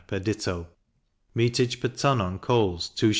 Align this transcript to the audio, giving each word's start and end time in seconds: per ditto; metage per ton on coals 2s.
per 0.07 0.19
ditto; 0.19 0.65
metage 1.35 1.77
per 1.79 1.89
ton 1.89 2.19
on 2.21 2.39
coals 2.39 2.89
2s. 2.97 3.09